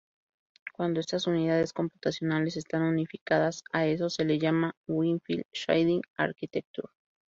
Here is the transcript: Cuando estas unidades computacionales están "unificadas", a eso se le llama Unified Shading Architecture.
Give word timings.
Cuando 0.73 0.99
estas 0.99 1.27
unidades 1.27 1.73
computacionales 1.73 2.57
están 2.57 2.81
"unificadas", 2.81 3.61
a 3.71 3.85
eso 3.85 4.09
se 4.09 4.25
le 4.25 4.39
llama 4.39 4.73
Unified 4.87 5.43
Shading 5.53 6.01
Architecture. 6.17 6.87